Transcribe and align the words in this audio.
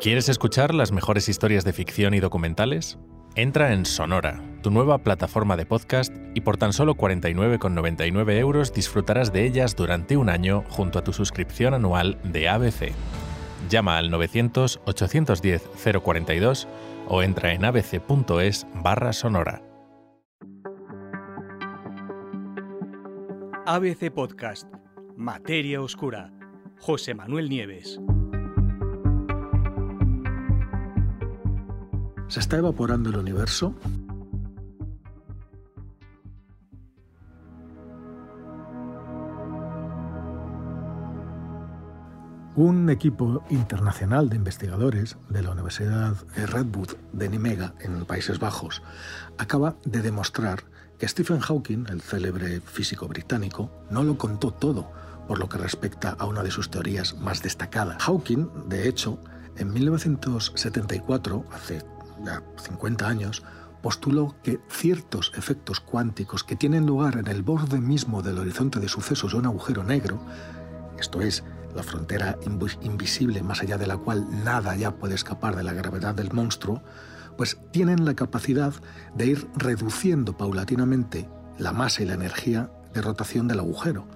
¿Quieres 0.00 0.28
escuchar 0.28 0.74
las 0.74 0.92
mejores 0.92 1.28
historias 1.30 1.64
de 1.64 1.72
ficción 1.72 2.12
y 2.12 2.20
documentales? 2.20 2.98
Entra 3.34 3.72
en 3.72 3.86
Sonora, 3.86 4.42
tu 4.62 4.70
nueva 4.70 4.98
plataforma 4.98 5.56
de 5.56 5.64
podcast, 5.64 6.14
y 6.34 6.42
por 6.42 6.58
tan 6.58 6.74
solo 6.74 6.96
49,99 6.96 8.38
euros 8.38 8.74
disfrutarás 8.74 9.32
de 9.32 9.46
ellas 9.46 9.74
durante 9.74 10.18
un 10.18 10.28
año 10.28 10.64
junto 10.68 10.98
a 10.98 11.02
tu 11.02 11.14
suscripción 11.14 11.72
anual 11.72 12.18
de 12.24 12.46
ABC. 12.46 12.92
Llama 13.70 13.96
al 13.96 14.10
900-810-042 14.10 16.66
o 17.08 17.22
entra 17.22 17.54
en 17.54 17.64
abc.es 17.64 18.66
barra 18.74 19.14
sonora. 19.14 19.62
ABC 23.64 24.12
Podcast, 24.12 24.68
Materia 25.16 25.80
Oscura, 25.80 26.34
José 26.78 27.14
Manuel 27.14 27.48
Nieves. 27.48 27.98
¿Se 32.28 32.40
está 32.40 32.56
evaporando 32.56 33.10
el 33.10 33.16
universo? 33.16 33.74
Un 42.56 42.90
equipo 42.90 43.44
internacional 43.50 44.28
de 44.28 44.36
investigadores 44.36 45.16
de 45.28 45.42
la 45.42 45.50
Universidad 45.50 46.16
Redwood 46.34 46.96
de 47.12 47.28
Nimega, 47.28 47.74
en 47.80 48.04
Países 48.06 48.40
Bajos, 48.40 48.82
acaba 49.38 49.76
de 49.84 50.02
demostrar 50.02 50.64
que 50.98 51.06
Stephen 51.06 51.40
Hawking, 51.40 51.84
el 51.90 52.00
célebre 52.00 52.60
físico 52.60 53.06
británico, 53.06 53.70
no 53.90 54.02
lo 54.02 54.18
contó 54.18 54.50
todo 54.50 54.90
por 55.28 55.38
lo 55.38 55.48
que 55.48 55.58
respecta 55.58 56.16
a 56.18 56.26
una 56.26 56.42
de 56.42 56.50
sus 56.50 56.70
teorías 56.70 57.16
más 57.18 57.42
destacadas. 57.42 58.02
Hawking, 58.02 58.48
de 58.68 58.88
hecho, 58.88 59.18
en 59.58 59.72
1974, 59.72 61.44
hace 61.52 61.82
ya 62.24 62.42
50 62.56 63.06
años, 63.06 63.42
postuló 63.82 64.34
que 64.42 64.60
ciertos 64.68 65.32
efectos 65.36 65.80
cuánticos 65.80 66.42
que 66.44 66.56
tienen 66.56 66.86
lugar 66.86 67.18
en 67.18 67.28
el 67.28 67.42
borde 67.42 67.80
mismo 67.80 68.22
del 68.22 68.38
horizonte 68.38 68.80
de 68.80 68.88
sucesos 68.88 69.32
de 69.32 69.38
un 69.38 69.46
agujero 69.46 69.84
negro, 69.84 70.20
esto 70.98 71.20
es, 71.20 71.44
la 71.74 71.82
frontera 71.82 72.38
invisible 72.80 73.42
más 73.42 73.60
allá 73.60 73.76
de 73.76 73.86
la 73.86 73.98
cual 73.98 74.26
nada 74.44 74.74
ya 74.76 74.96
puede 74.96 75.14
escapar 75.14 75.54
de 75.54 75.62
la 75.62 75.74
gravedad 75.74 76.14
del 76.14 76.32
monstruo, 76.32 76.82
pues 77.36 77.58
tienen 77.70 78.04
la 78.06 78.14
capacidad 78.14 78.72
de 79.14 79.26
ir 79.26 79.48
reduciendo 79.56 80.36
paulatinamente 80.36 81.28
la 81.58 81.72
masa 81.72 82.02
y 82.02 82.06
la 82.06 82.14
energía 82.14 82.70
de 82.94 83.02
rotación 83.02 83.46
del 83.46 83.60
agujero. 83.60 84.06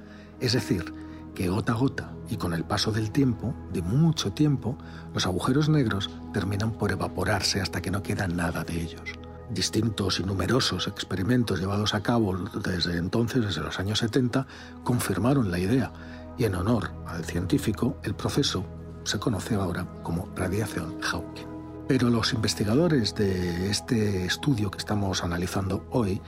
Es 0.40 0.54
decir, 0.54 0.94
que 1.34 1.48
gota 1.48 1.72
a 1.72 1.76
gota 1.76 2.12
y 2.28 2.36
con 2.36 2.52
el 2.52 2.64
paso 2.64 2.92
del 2.92 3.10
tiempo, 3.10 3.54
de 3.72 3.82
mucho 3.82 4.32
tiempo, 4.32 4.78
los 5.12 5.26
agujeros 5.26 5.68
negros 5.68 6.10
terminan 6.32 6.72
por 6.72 6.92
evaporarse 6.92 7.60
hasta 7.60 7.82
que 7.82 7.90
no 7.90 8.02
queda 8.02 8.28
nada 8.28 8.62
de 8.64 8.80
ellos. 8.80 9.02
Distintos 9.50 10.20
y 10.20 10.22
numerosos 10.22 10.86
experimentos 10.86 11.58
llevados 11.58 11.94
a 11.94 12.02
cabo 12.02 12.36
desde 12.36 12.96
entonces, 12.98 13.44
desde 13.44 13.62
los 13.62 13.80
años 13.80 13.98
70, 13.98 14.46
confirmaron 14.84 15.50
la 15.50 15.58
idea 15.58 15.92
y 16.38 16.44
en 16.44 16.54
honor 16.54 16.92
al 17.06 17.24
científico, 17.24 17.98
el 18.04 18.14
proceso 18.14 18.64
se 19.02 19.18
conoce 19.18 19.56
ahora 19.56 19.86
como 20.02 20.28
radiación 20.36 21.00
Hawking. 21.00 21.46
Pero 21.88 22.08
los 22.08 22.32
investigadores 22.32 23.16
de 23.16 23.68
este 23.68 24.24
estudio 24.24 24.70
que 24.70 24.78
estamos 24.78 25.24
analizando 25.24 25.84
hoy 25.90 26.22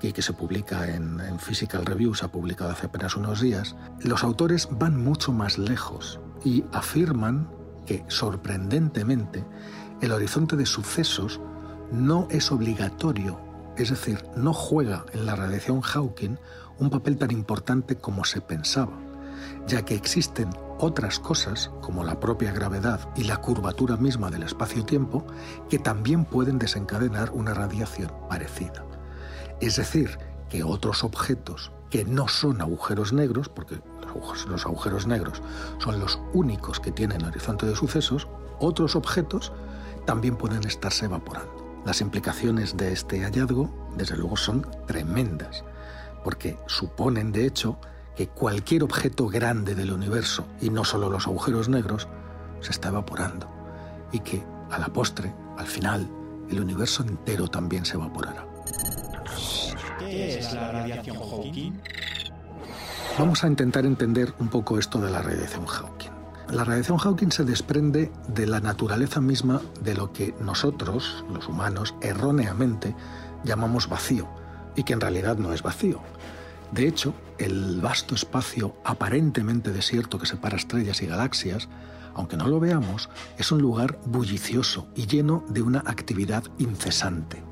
que 0.00 0.22
se 0.22 0.32
publica 0.32 0.88
en, 0.88 1.20
Physical 1.38 1.84
Reviews, 1.84 2.22
ha 2.22 2.28
publicado 2.28 2.70
hace 2.70 2.86
apenas 2.86 3.16
unos 3.16 3.40
días, 3.40 3.76
los 4.00 4.22
autores 4.22 4.68
van 4.70 5.02
mucho 5.02 5.32
más 5.32 5.58
lejos 5.58 6.20
y 6.44 6.64
afirman 6.72 7.50
que, 7.86 8.04
sorprendentemente, 8.08 9.44
el 10.00 10.12
horizonte 10.12 10.56
de 10.56 10.66
sucesos 10.66 11.40
no 11.90 12.28
es 12.30 12.52
obligatorio, 12.52 13.40
es 13.76 13.90
decir, 13.90 14.24
no 14.36 14.52
juega 14.52 15.04
en 15.12 15.26
la 15.26 15.36
radiación 15.36 15.80
Hawking 15.80 16.36
un 16.78 16.90
papel 16.90 17.16
tan 17.16 17.30
importante 17.30 17.96
como 17.96 18.24
se 18.24 18.40
pensaba, 18.40 18.98
ya 19.66 19.84
que 19.84 19.94
existen 19.94 20.50
otras 20.78 21.18
cosas, 21.18 21.70
como 21.80 22.04
la 22.04 22.20
propia 22.20 22.52
gravedad 22.52 23.00
y 23.16 23.24
la 23.24 23.38
curvatura 23.38 23.96
misma 23.96 24.30
del 24.30 24.42
espacio-tiempo, 24.42 25.26
que 25.70 25.78
también 25.78 26.24
pueden 26.26 26.58
desencadenar 26.58 27.30
una 27.30 27.54
radiación 27.54 28.12
parecida. 28.28 28.84
Es 29.60 29.76
decir, 29.76 30.18
que 30.48 30.62
otros 30.62 31.04
objetos 31.04 31.72
que 31.90 32.04
no 32.04 32.28
son 32.28 32.60
agujeros 32.60 33.12
negros, 33.12 33.48
porque 33.48 33.80
los 34.48 34.66
agujeros 34.66 35.06
negros 35.06 35.42
son 35.78 36.00
los 36.00 36.18
únicos 36.32 36.80
que 36.80 36.92
tienen 36.92 37.24
horizonte 37.24 37.66
de 37.66 37.76
sucesos, 37.76 38.28
otros 38.58 38.96
objetos 38.96 39.52
también 40.04 40.36
pueden 40.36 40.64
estarse 40.64 41.06
evaporando. 41.06 41.82
Las 41.84 42.00
implicaciones 42.00 42.76
de 42.76 42.92
este 42.92 43.20
hallazgo, 43.20 43.70
desde 43.96 44.16
luego, 44.16 44.36
son 44.36 44.66
tremendas, 44.86 45.64
porque 46.24 46.58
suponen, 46.66 47.32
de 47.32 47.46
hecho, 47.46 47.78
que 48.16 48.28
cualquier 48.28 48.82
objeto 48.82 49.28
grande 49.28 49.74
del 49.74 49.92
universo, 49.92 50.46
y 50.60 50.70
no 50.70 50.84
solo 50.84 51.10
los 51.10 51.26
agujeros 51.26 51.68
negros, 51.68 52.08
se 52.60 52.70
está 52.70 52.88
evaporando, 52.88 53.48
y 54.10 54.20
que, 54.20 54.44
a 54.70 54.78
la 54.78 54.88
postre, 54.88 55.32
al 55.56 55.66
final, 55.66 56.08
el 56.50 56.60
universo 56.60 57.02
entero 57.02 57.46
también 57.48 57.84
se 57.84 57.94
evaporará. 57.94 58.46
¿Qué 60.06 60.38
es 60.38 60.52
la 60.52 60.70
radiación 60.70 61.16
Hawking? 61.16 61.72
Vamos 63.18 63.42
a 63.42 63.48
intentar 63.48 63.84
entender 63.84 64.32
un 64.38 64.48
poco 64.48 64.78
esto 64.78 65.00
de 65.00 65.10
la 65.10 65.20
radiación 65.20 65.66
Hawking. 65.66 66.10
La 66.50 66.62
radiación 66.62 66.98
Hawking 66.98 67.30
se 67.32 67.44
desprende 67.44 68.12
de 68.28 68.46
la 68.46 68.60
naturaleza 68.60 69.20
misma 69.20 69.60
de 69.82 69.94
lo 69.94 70.12
que 70.12 70.32
nosotros, 70.40 71.24
los 71.32 71.48
humanos, 71.48 71.96
erróneamente 72.02 72.94
llamamos 73.42 73.88
vacío, 73.88 74.28
y 74.76 74.84
que 74.84 74.92
en 74.92 75.00
realidad 75.00 75.38
no 75.38 75.52
es 75.52 75.62
vacío. 75.62 76.00
De 76.70 76.86
hecho, 76.86 77.12
el 77.38 77.80
vasto 77.80 78.14
espacio 78.14 78.76
aparentemente 78.84 79.72
desierto 79.72 80.18
que 80.18 80.26
separa 80.26 80.56
estrellas 80.56 81.02
y 81.02 81.06
galaxias, 81.06 81.68
aunque 82.14 82.36
no 82.36 82.46
lo 82.46 82.60
veamos, 82.60 83.08
es 83.38 83.50
un 83.50 83.60
lugar 83.60 83.98
bullicioso 84.04 84.86
y 84.94 85.06
lleno 85.06 85.44
de 85.48 85.62
una 85.62 85.80
actividad 85.80 86.44
incesante 86.58 87.42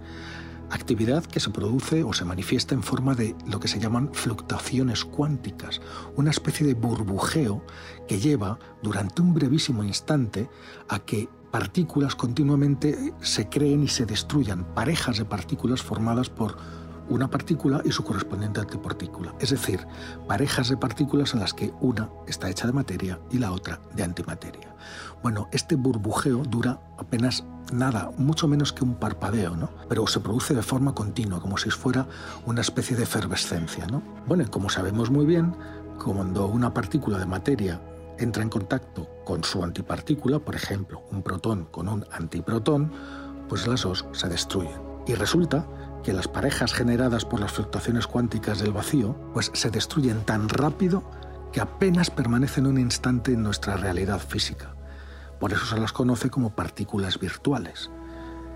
actividad 0.71 1.25
que 1.25 1.41
se 1.41 1.51
produce 1.51 2.03
o 2.05 2.13
se 2.13 2.25
manifiesta 2.25 2.75
en 2.75 2.83
forma 2.83 3.15
de 3.15 3.35
lo 3.47 3.61
que 3.61 3.69
se 3.69 3.79
llaman 3.79 4.11
fluctuaciones 4.13 5.05
cuánticas, 5.05 5.81
una 6.17 6.31
especie 6.31 6.67
de 6.67 6.75
burbujeo 6.75 7.65
que 8.09 8.19
lleva 8.19 8.59
durante 8.83 9.23
un 9.23 9.35
brevísimo 9.35 9.85
instante 9.85 10.49
a 10.89 10.99
que 10.99 11.29
partículas 11.51 12.17
continuamente 12.17 13.15
se 13.21 13.49
creen 13.49 13.85
y 13.85 13.89
se 13.89 14.07
destruyan, 14.07 14.65
parejas 14.75 15.19
de 15.19 15.25
partículas 15.25 15.83
formadas 15.83 16.29
por 16.29 16.57
una 17.09 17.29
partícula 17.29 17.83
y 17.85 17.93
su 17.93 18.05
correspondiente 18.05 18.61
antipartícula, 18.61 19.35
es 19.41 19.51
decir, 19.51 19.87
parejas 20.27 20.69
de 20.69 20.77
partículas 20.77 21.35
en 21.35 21.41
las 21.41 21.55
que 21.55 21.73
una 21.81 22.11
está 22.27 22.49
hecha 22.49 22.67
de 22.67 22.73
materia 22.73 23.19
y 23.31 23.39
la 23.39 23.53
otra 23.53 23.81
de 23.95 24.03
antimateria. 24.03 24.75
Bueno, 25.23 25.49
este 25.53 25.77
burbujeo 25.77 26.43
dura 26.45 26.81
apenas 26.99 27.45
nada, 27.73 28.11
mucho 28.19 28.47
menos 28.49 28.73
que 28.73 28.85
un 28.85 28.95
parpadeo, 28.95 29.57
¿no? 29.57 29.71
Pero 29.89 30.07
se 30.07 30.21
produce 30.21 30.55
de 30.55 30.63
forma 30.63 30.95
continua, 30.95 31.41
como 31.41 31.57
si 31.57 31.71
fuera 31.71 32.07
una 32.47 32.61
especie 32.61 32.97
de 32.97 33.05
efervescencia, 33.05 33.87
¿no? 33.87 34.03
Bueno, 34.27 34.45
como 34.51 34.69
sabemos 34.69 35.11
muy 35.11 35.25
bien, 35.25 35.57
cuando 36.03 36.47
una 36.47 36.75
partícula 36.75 37.19
de 37.19 37.27
materia 37.27 37.81
entra 38.19 38.43
en 38.43 38.49
contacto 38.49 39.09
con 39.25 39.45
su 39.45 39.63
antipartícula, 39.65 40.39
por 40.39 40.55
ejemplo, 40.55 41.03
un 41.11 41.23
protón 41.23 41.67
con 41.71 41.89
un 41.89 42.05
antiprotón, 42.13 42.93
pues 43.49 43.67
las 43.67 43.83
dos 43.83 44.05
se 44.13 44.29
destruyen. 44.29 44.81
Y 45.07 45.15
resulta 45.15 45.67
que 46.05 46.13
las 46.13 46.29
parejas 46.29 46.73
generadas 46.73 47.25
por 47.25 47.41
las 47.41 47.53
fluctuaciones 47.53 48.07
cuánticas 48.07 48.61
del 48.61 48.73
vacío, 48.73 49.17
pues 49.33 49.51
se 49.55 49.71
destruyen 49.71 50.23
tan 50.25 50.49
rápido 50.49 51.03
que 51.51 51.61
apenas 51.61 52.11
permanecen 52.11 52.67
un 52.67 52.79
instante 52.79 53.33
en 53.33 53.43
nuestra 53.43 53.77
realidad 53.77 54.21
física. 54.21 54.75
Por 55.41 55.53
eso 55.53 55.65
se 55.65 55.81
las 55.81 55.93
conoce 55.93 56.31
como 56.31 56.55
partículas 56.55 57.19
virtuales. 57.19 57.91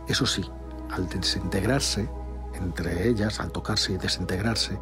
Eso 0.06 0.26
sí, 0.26 0.44
al 0.90 1.08
desintegrarse, 1.08 2.08
entre 2.54 3.08
ellas, 3.08 3.40
al 3.40 3.50
tocarse 3.50 3.94
y 3.94 3.96
desintegrarse, 3.96 4.78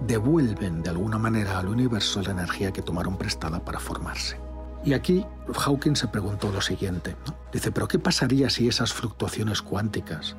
devuelven 0.00 0.82
de 0.82 0.90
alguna 0.90 1.18
manera 1.18 1.58
al 1.58 1.68
universo 1.68 2.22
la 2.22 2.30
energía 2.30 2.72
que 2.72 2.82
tomaron 2.82 3.16
prestada 3.16 3.64
para 3.64 3.78
formarse. 3.78 4.40
Y 4.84 4.94
aquí 4.94 5.26
Hawking 5.52 5.96
se 5.96 6.08
preguntó 6.08 6.50
lo 6.50 6.60
siguiente. 6.60 7.16
Dice, 7.52 7.72
pero 7.72 7.88
¿qué 7.88 7.98
pasaría 7.98 8.48
si 8.48 8.68
esas 8.68 8.92
fluctuaciones 8.92 9.60
cuánticas 9.60 10.36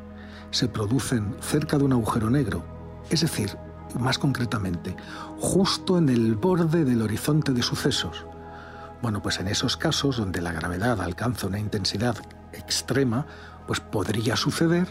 se 0.51 0.67
producen 0.67 1.35
cerca 1.41 1.77
de 1.77 1.85
un 1.85 1.93
agujero 1.93 2.29
negro? 2.29 2.63
Es 3.09 3.21
decir, 3.21 3.57
más 3.99 4.19
concretamente, 4.19 4.95
justo 5.39 5.97
en 5.97 6.09
el 6.09 6.35
borde 6.35 6.85
del 6.85 7.01
horizonte 7.01 7.53
de 7.53 7.61
sucesos, 7.61 8.25
bueno, 9.01 9.21
pues 9.21 9.39
en 9.39 9.47
esos 9.47 9.77
casos 9.77 10.17
donde 10.17 10.41
la 10.41 10.51
gravedad 10.51 11.01
alcanza 11.01 11.47
una 11.47 11.59
intensidad 11.59 12.17
extrema, 12.53 13.25
pues 13.67 13.79
podría 13.79 14.35
suceder 14.35 14.87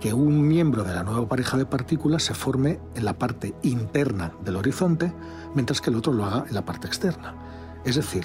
que 0.00 0.14
un 0.14 0.46
miembro 0.46 0.84
de 0.84 0.94
la 0.94 1.02
nueva 1.02 1.28
pareja 1.28 1.56
de 1.56 1.66
partículas 1.66 2.22
se 2.22 2.34
forme 2.34 2.78
en 2.94 3.04
la 3.04 3.18
parte 3.18 3.54
interna 3.62 4.32
del 4.44 4.56
horizonte, 4.56 5.12
mientras 5.54 5.80
que 5.80 5.90
el 5.90 5.96
otro 5.96 6.12
lo 6.12 6.24
haga 6.24 6.44
en 6.48 6.54
la 6.54 6.64
parte 6.64 6.86
externa. 6.86 7.34
Es 7.84 7.96
decir, 7.96 8.24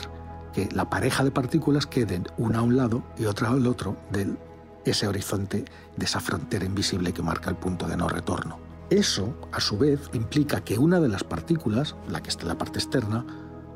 que 0.53 0.69
la 0.71 0.89
pareja 0.89 1.23
de 1.23 1.31
partículas 1.31 1.87
queden 1.87 2.27
una 2.37 2.59
a 2.59 2.61
un 2.61 2.77
lado 2.77 3.03
y 3.17 3.25
otra 3.25 3.49
al 3.49 3.65
otro 3.65 3.97
de 4.11 4.37
ese 4.85 5.07
horizonte, 5.07 5.65
de 5.95 6.05
esa 6.05 6.19
frontera 6.19 6.65
invisible 6.65 7.13
que 7.13 7.21
marca 7.21 7.49
el 7.49 7.55
punto 7.55 7.87
de 7.87 7.97
no 7.97 8.07
retorno. 8.09 8.59
Eso, 8.89 9.33
a 9.51 9.59
su 9.59 9.77
vez, 9.77 10.09
implica 10.13 10.63
que 10.63 10.77
una 10.77 10.99
de 10.99 11.09
las 11.09 11.23
partículas, 11.23 11.95
la 12.09 12.21
que 12.21 12.29
está 12.29 12.43
en 12.43 12.49
la 12.49 12.57
parte 12.57 12.79
externa, 12.79 13.25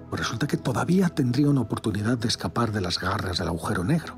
pues 0.09 0.21
resulta 0.21 0.47
que 0.47 0.57
todavía 0.57 1.09
tendría 1.09 1.49
una 1.49 1.61
oportunidad 1.61 2.17
de 2.17 2.27
escapar 2.27 2.71
de 2.71 2.81
las 2.81 2.99
garras 2.99 3.37
del 3.37 3.47
agujero 3.47 3.83
negro, 3.83 4.15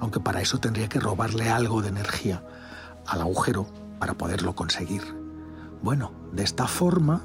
aunque 0.00 0.20
para 0.20 0.40
eso 0.40 0.58
tendría 0.58 0.88
que 0.88 1.00
robarle 1.00 1.48
algo 1.48 1.82
de 1.82 1.88
energía 1.88 2.44
al 3.06 3.20
agujero 3.20 3.66
para 3.98 4.14
poderlo 4.14 4.54
conseguir. 4.54 5.02
Bueno, 5.82 6.12
de 6.32 6.42
esta 6.42 6.66
forma, 6.66 7.22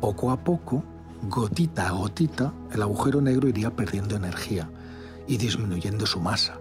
poco 0.00 0.30
a 0.30 0.44
poco, 0.44 0.84
gotita 1.22 1.88
a 1.88 1.92
gotita, 1.92 2.52
el 2.72 2.82
agujero 2.82 3.20
negro 3.20 3.48
iría 3.48 3.74
perdiendo 3.74 4.14
energía 4.14 4.70
y 5.26 5.36
disminuyendo 5.36 6.06
su 6.06 6.20
masa, 6.20 6.58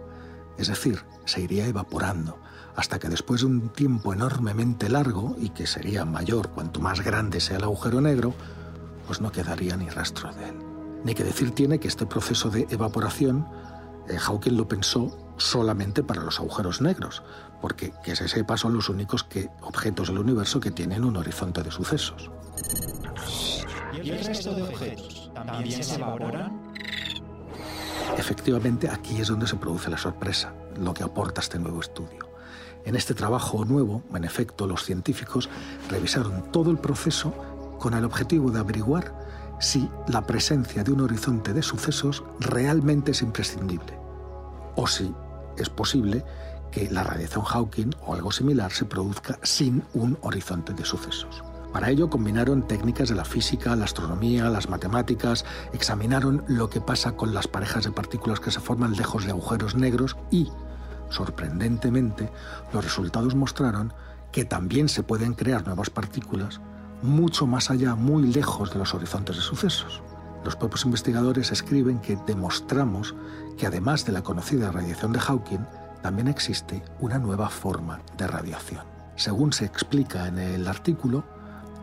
es 0.58 0.68
decir, 0.68 1.04
se 1.26 1.42
iría 1.42 1.68
evaporando, 1.68 2.40
hasta 2.76 3.00
que 3.00 3.10
después 3.10 3.42
de 3.42 3.48
un 3.48 3.70
tiempo 3.70 4.14
enormemente 4.14 4.90
largo, 4.90 5.36
y 5.40 5.50
que 5.50 5.68
sería 5.68 6.06
mayor 6.06 6.50
cuanto 6.50 6.80
más 6.80 7.02
grande 7.02 7.40
sea 7.40 7.58
el 7.58 7.64
agujero 7.64 8.02
negro, 8.02 8.34
pues 9.06 9.22
no 9.22 9.32
quedaría 9.32 9.76
ni 9.78 9.90
rastro 9.90 10.34
de 10.34 10.50
él. 10.50 10.56
Ni 11.04 11.14
que 11.14 11.24
decir 11.24 11.52
tiene 11.52 11.80
que 11.80 11.88
este 11.88 12.06
proceso 12.06 12.50
de 12.50 12.68
evaporación 12.70 13.48
eh, 14.08 14.18
Hawking 14.18 14.58
lo 14.58 14.68
pensó 14.68 15.34
solamente 15.38 16.04
para 16.04 16.24
los 16.24 16.40
agujeros 16.40 16.82
negros, 16.82 17.24
porque 17.62 17.94
que 18.04 18.16
se 18.16 18.28
sepa 18.28 18.58
son 18.58 18.74
los 18.74 18.90
únicos 18.90 19.24
que, 19.24 19.50
objetos 19.62 20.08
del 20.10 20.20
universo 20.20 20.60
que 20.60 20.72
tienen 20.72 21.04
un 21.04 21.18
horizonte 21.18 21.64
de 21.64 21.72
sucesos. 21.72 22.32
¿Y 24.04 24.10
el 24.10 24.24
resto 24.24 24.54
de 24.54 24.64
objetos 24.64 25.32
también 25.34 25.84
se 25.84 25.96
evaporan? 25.96 26.67
Efectivamente, 28.16 28.90
aquí 28.90 29.20
es 29.20 29.28
donde 29.28 29.48
se 29.48 29.56
produce 29.58 29.90
la 29.90 29.98
sorpresa, 29.98 30.54
lo 30.80 30.94
que 30.94 31.04
aporta 31.04 31.42
este 31.42 31.60
nuevo 31.60 31.82
estudio. 31.82 32.30
En 32.86 32.96
este 32.96 33.14
trabajo 33.14 33.66
nuevo, 33.66 34.04
en 34.14 34.24
efecto, 34.24 34.66
los 34.66 34.84
científicos 34.84 35.50
revisaron 35.90 36.52
todo 36.52 36.72
el 36.72 36.78
proceso 36.78 37.34
con 37.80 37.94
el 37.94 38.06
objetivo 38.06 38.50
de 38.52 38.60
averiguar 38.60 39.14
si 39.60 39.90
la 40.08 40.26
presencia 40.26 40.84
de 40.84 40.92
un 40.92 41.02
horizonte 41.02 41.54
de 41.54 41.64
sucesos 41.64 42.24
realmente 42.40 43.12
es 43.12 43.22
imprescindible 43.22 43.98
o 44.76 44.88
si 44.88 45.14
es 45.58 45.70
posible 45.70 46.24
que 46.72 46.90
la 46.90 47.04
radiación 47.04 47.44
Hawking 47.44 47.90
o 48.06 48.14
algo 48.14 48.32
similar 48.32 48.72
se 48.72 48.86
produzca 48.86 49.40
sin 49.42 49.84
un 49.94 50.18
horizonte 50.22 50.74
de 50.74 50.86
sucesos. 50.86 51.44
Para 51.74 51.90
ello 51.90 52.10
combinaron 52.10 52.68
técnicas 52.68 53.10
de 53.10 53.16
la 53.16 53.26
física, 53.26 53.76
la 53.76 53.86
astronomía, 53.86 54.50
las 54.50 54.70
matemáticas, 54.70 55.46
examinaron 55.74 56.44
lo 56.48 56.70
que 56.70 56.82
pasa 56.82 57.14
con 57.14 57.34
las 57.34 57.48
parejas 57.48 57.84
de 57.84 57.92
partículas 57.92 58.40
que 58.40 58.52
se 58.52 58.60
forman 58.60 58.94
lejos 58.94 59.26
de 59.26 59.32
agujeros 59.32 59.76
negros 59.76 60.16
y, 60.32 60.50
sorprendentemente, 61.10 62.32
los 62.74 62.84
resultados 62.84 63.36
mostraron 63.36 63.94
que 64.32 64.46
también 64.46 64.90
se 64.90 65.04
pueden 65.04 65.34
crear 65.34 65.66
nuevas 65.66 65.90
partículas 65.90 66.62
mucho 67.02 67.46
más 67.46 67.70
allá, 67.70 67.96
muy 67.96 68.24
lejos 68.34 68.72
de 68.72 68.80
los 68.80 68.94
horizontes 68.94 69.36
de 69.36 69.42
sucesos. 69.42 70.02
Los 70.44 70.56
propios 70.56 70.86
investigadores 70.86 71.52
escriben 71.52 72.00
que 72.00 72.18
demostramos 72.26 73.16
que 73.58 73.68
además 73.68 74.06
de 74.06 74.14
la 74.14 74.24
conocida 74.24 74.72
radiación 74.72 75.12
de 75.12 75.20
Hawking, 75.20 75.66
también 76.02 76.28
existe 76.28 76.84
una 77.00 77.20
nueva 77.20 77.50
forma 77.50 78.02
de 78.18 78.28
radiación. 78.28 78.84
Según 79.16 79.52
se 79.52 79.66
explica 79.66 80.28
en 80.28 80.38
el 80.38 80.68
artículo, 80.68 81.24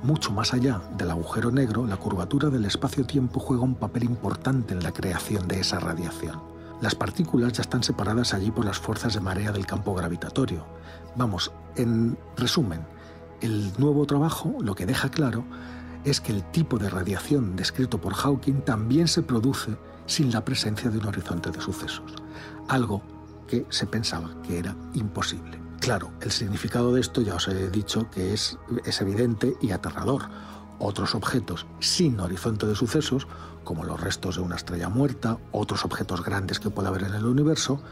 mucho 0.04 0.32
más 0.32 0.52
allá 0.52 0.82
del 0.98 1.10
agujero 1.10 1.50
negro, 1.50 1.86
la 1.86 1.96
curvatura 1.96 2.50
del 2.50 2.66
espacio-tiempo 2.66 3.40
juega 3.40 3.62
un 3.62 3.74
papel 3.74 4.04
importante 4.04 4.74
en 4.74 4.82
la 4.82 4.92
creación 4.92 5.48
de 5.48 5.60
esa 5.60 5.80
radiación. 5.80 6.42
Las 6.82 6.94
partículas 6.94 7.54
ya 7.54 7.62
están 7.62 7.82
separadas 7.82 8.34
allí 8.34 8.50
por 8.50 8.66
las 8.66 8.78
fuerzas 8.78 9.14
de 9.14 9.20
marea 9.20 9.50
del 9.50 9.64
campo 9.64 9.94
gravitatorio. 9.94 10.66
Vamos, 11.16 11.52
en 11.76 12.18
resumen, 12.36 12.80
el 13.40 13.72
nuevo 13.78 14.04
trabajo 14.04 14.54
lo 14.60 14.74
que 14.74 14.84
deja 14.84 15.08
claro 15.08 15.44
es 16.04 16.20
que 16.20 16.32
el 16.32 16.42
tipo 16.50 16.76
de 16.76 16.90
radiación 16.90 17.56
descrito 17.56 17.98
por 17.98 18.12
Hawking 18.12 18.60
también 18.60 19.08
se 19.08 19.22
produce 19.22 19.78
sin 20.04 20.30
la 20.30 20.44
presencia 20.44 20.90
de 20.90 20.98
un 20.98 21.06
horizonte 21.06 21.50
de 21.50 21.62
sucesos, 21.62 22.12
algo 22.68 23.00
que 23.48 23.64
se 23.70 23.86
pensaba 23.86 24.30
que 24.42 24.58
era 24.58 24.76
imposible. 24.92 25.63
Claro, 25.84 26.12
el 26.22 26.30
significado 26.30 26.94
de 26.94 27.02
esto 27.02 27.20
ya 27.20 27.34
os 27.34 27.46
he 27.46 27.68
dicho 27.68 28.08
que 28.10 28.32
es, 28.32 28.56
evidente 29.02 29.54
y 29.60 29.72
aterrador. 29.72 30.30
Otros 30.78 31.14
objetos 31.14 31.66
sin 31.78 32.18
horizonte 32.20 32.66
de 32.66 32.74
sucesos, 32.74 33.28
como 33.64 33.84
los 33.84 34.00
restos 34.00 34.36
de 34.36 34.40
una 34.40 34.56
estrella 34.56 34.88
muerta, 34.88 35.36
otros 35.52 35.84
objetos 35.84 36.24
grandes 36.24 36.58
que 36.58 36.70
pueda 36.70 36.88
haber 36.88 37.02
en 37.02 37.12
el 37.12 37.26
universo, 37.26 37.82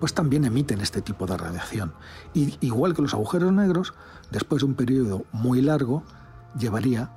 pues 0.00 0.12
también 0.12 0.44
emiten 0.44 0.80
este 0.80 1.02
tipo 1.02 1.24
de 1.28 1.36
radiación. 1.36 1.94
Y 2.34 2.58
igual 2.66 2.96
que 2.96 3.02
los 3.02 3.14
agujeros 3.14 3.52
negros, 3.52 3.94
después 4.32 4.62
de 4.62 4.66
un 4.66 4.74
periodo 4.74 5.24
muy 5.30 5.62
largo, 5.62 6.02
llevaría 6.58 7.12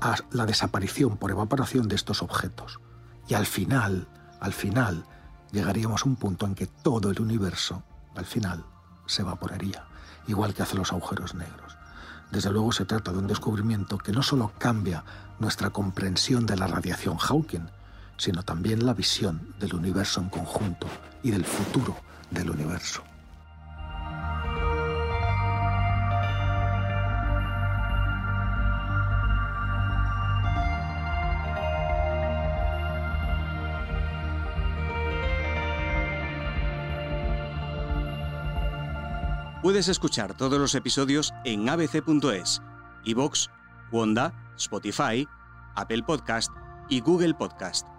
a 0.00 0.16
la 0.30 0.46
desaparición 0.46 1.18
por 1.18 1.30
evaporación 1.30 1.86
de 1.86 1.96
estos 1.96 2.22
objetos. 2.22 2.80
Y 3.28 3.34
al 3.34 3.44
final, 3.44 4.08
al 4.40 4.54
final, 4.54 5.04
llegaríamos 5.52 6.06
a 6.06 6.08
un 6.08 6.16
punto 6.16 6.46
en 6.46 6.54
que 6.54 6.66
todo 6.66 7.10
el 7.10 7.20
universo, 7.20 7.82
al 8.14 8.24
final, 8.24 8.64
se 9.06 9.22
evaporaría, 9.22 9.84
igual 10.26 10.54
que 10.54 10.62
hacen 10.62 10.78
los 10.78 10.92
agujeros 10.92 11.34
negros. 11.34 11.76
Desde 12.30 12.50
luego 12.50 12.72
se 12.72 12.84
trata 12.84 13.12
de 13.12 13.18
un 13.18 13.26
descubrimiento 13.26 13.98
que 13.98 14.12
no 14.12 14.22
solo 14.22 14.52
cambia 14.58 15.04
nuestra 15.38 15.70
comprensión 15.70 16.46
de 16.46 16.56
la 16.56 16.66
radiación 16.66 17.16
Hawking, 17.18 17.68
sino 18.16 18.42
también 18.42 18.84
la 18.84 18.94
visión 18.94 19.54
del 19.60 19.74
universo 19.74 20.20
en 20.20 20.28
conjunto 20.28 20.86
y 21.22 21.30
del 21.30 21.44
futuro 21.44 21.96
del 22.30 22.50
universo. 22.50 23.02
Puedes 39.66 39.88
escuchar 39.88 40.36
todos 40.36 40.60
los 40.60 40.76
episodios 40.76 41.34
en 41.44 41.68
abc.es, 41.68 42.62
iVoox, 43.02 43.48
Wanda, 43.90 44.32
Spotify, 44.56 45.26
Apple 45.74 46.04
Podcast 46.04 46.52
y 46.88 47.00
Google 47.00 47.34
Podcast. 47.34 47.95